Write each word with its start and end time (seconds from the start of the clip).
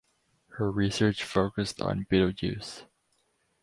Her 0.53 0.71
research 0.71 1.23
focussed 1.23 1.79
on 1.79 2.07
Betelgeuse. 2.09 2.85